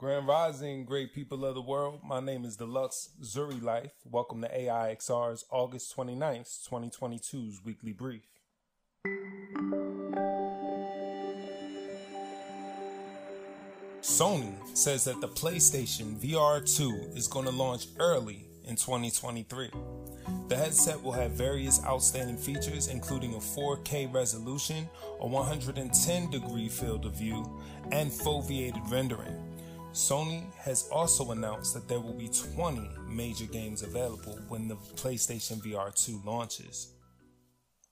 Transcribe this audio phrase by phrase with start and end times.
[0.00, 2.00] Grand Rising, great people of the world.
[2.02, 3.92] My name is Deluxe Zuri Life.
[4.10, 8.22] Welcome to AIXR's August 29th, 2022's weekly brief.
[14.00, 19.68] Sony says that the PlayStation VR 2 is going to launch early in 2023.
[20.48, 24.88] The headset will have various outstanding features, including a 4K resolution,
[25.20, 27.60] a 110 degree field of view,
[27.92, 29.36] and foveated rendering.
[29.92, 35.60] Sony has also announced that there will be 20 major games available when the PlayStation
[35.60, 36.92] VR 2 launches.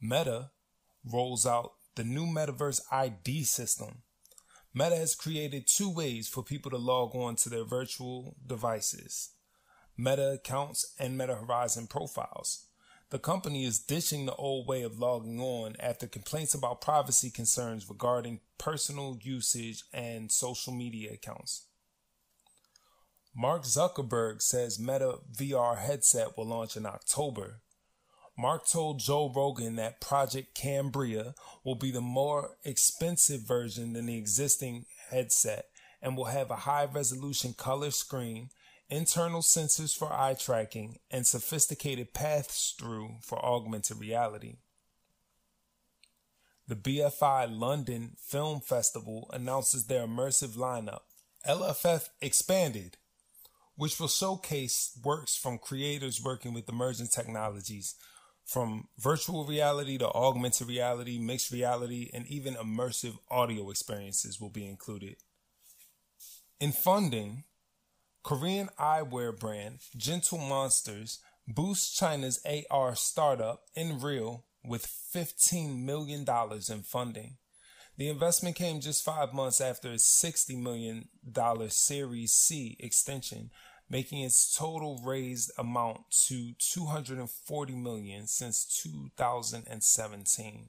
[0.00, 0.50] Meta
[1.04, 4.02] rolls out the new Metaverse ID system.
[4.72, 9.34] Meta has created two ways for people to log on to their virtual devices
[9.98, 12.68] Meta accounts and Meta Horizon profiles.
[13.10, 17.86] The company is ditching the old way of logging on after complaints about privacy concerns
[17.86, 21.66] regarding personal usage and social media accounts.
[23.34, 27.60] Mark Zuckerberg says Meta VR headset will launch in October.
[28.36, 31.34] Mark told Joe Rogan that Project Cambria
[31.64, 35.66] will be the more expensive version than the existing headset
[36.00, 38.50] and will have a high resolution color screen
[38.92, 44.56] internal sensors for eye tracking, and sophisticated passthrough for augmented reality.
[46.68, 51.00] The BFI London Film Festival announces their immersive lineup,
[51.48, 52.98] LFF Expanded,
[53.76, 57.94] which will showcase works from creators working with emerging technologies
[58.44, 64.66] from virtual reality to augmented reality, mixed reality, and even immersive audio experiences will be
[64.66, 65.16] included.
[66.60, 67.44] In funding,
[68.22, 76.24] Korean eyewear brand Gentle Monsters boosts China's AR startup Nreal with $15 million
[76.70, 77.36] in funding.
[77.98, 81.08] The investment came just five months after its $60 million
[81.68, 83.50] Series C extension,
[83.90, 90.68] making its total raised amount to 240 million since 2017.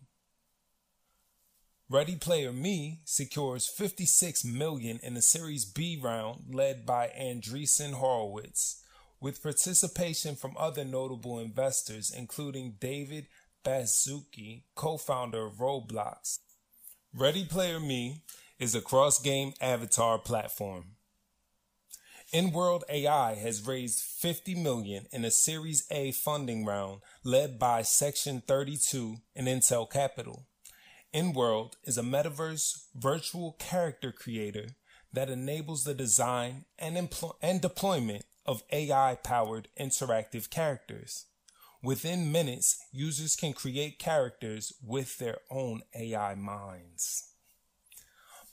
[1.89, 8.83] Ready Player Me secures 56 million in the Series B round led by Andreessen Horowitz,
[9.21, 13.27] with participation from other notable investors including David
[13.63, 16.39] Baszucki, co-founder of Roblox.
[17.15, 18.23] Ready Player Me
[18.57, 20.95] is a cross-game avatar platform.
[22.33, 28.41] InWorld AI has raised 50 million in a Series A funding round led by Section
[28.47, 30.47] 32 and Intel Capital.
[31.13, 34.69] InWorld is a metaverse virtual character creator
[35.13, 41.27] that enables the design and, empl- and deployment of AI powered interactive characters.
[41.83, 47.29] Within minutes, users can create characters with their own AI minds.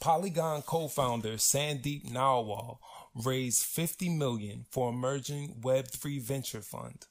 [0.01, 2.79] Polygon co-founder Sandeep Nailwal
[3.15, 7.07] raised 50 million for emerging Web3 venture fund,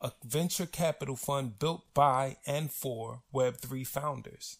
[0.00, 4.56] a venture capital fund built by and for Web3 founders.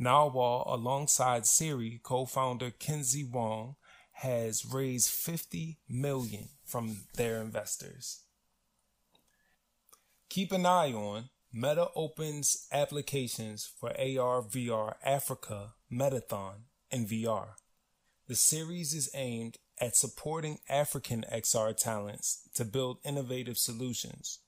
[0.00, 3.76] Nailwal, alongside Siri co-founder Kenzie Wong,
[4.14, 8.24] has raised 50 million from their investors.
[10.30, 17.54] Keep an eye on Meta opens applications for AR VR Africa Metathon and VR.
[18.28, 24.38] The series is aimed at supporting African XR talents to build innovative solutions.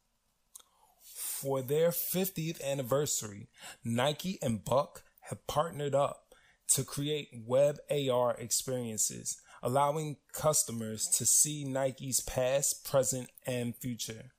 [1.02, 3.48] For their 50th anniversary,
[3.84, 6.32] Nike and Buck have partnered up
[6.68, 14.30] to create web AR experiences, allowing customers to see Nike's past, present, and future.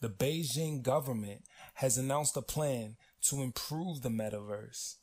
[0.00, 1.44] The Beijing government
[1.74, 4.96] has announced a plan to improve the metaverse.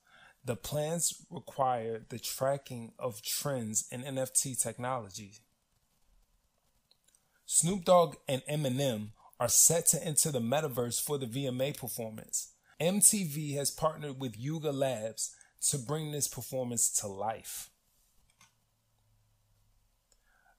[0.44, 5.34] The plans require the tracking of trends in NFT technology.
[7.46, 9.10] Snoop Dogg and Eminem
[9.40, 12.54] are set to enter the metaverse for the VMA performance.
[12.82, 15.36] MTV has partnered with Yuga Labs
[15.70, 17.70] to bring this performance to life.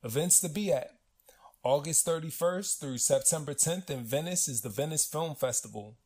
[0.05, 0.98] Events to be at
[1.65, 5.97] August 31st through September 10th in Venice is the Venice Film Festival.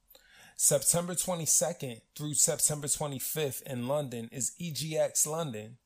[0.56, 5.76] September 22nd through September 25th in London is EGX London.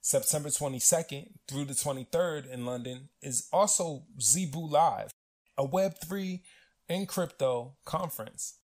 [0.00, 5.10] September 22nd through the 23rd in London is also Zebu Live,
[5.58, 6.40] a Web3
[6.88, 8.58] in crypto conference.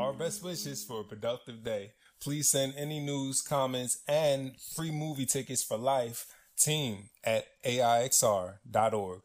[0.00, 1.92] Our best wishes for a productive day.
[2.22, 6.26] Please send any news, comments, and free movie tickets for life
[6.56, 9.20] team at AIXR.org.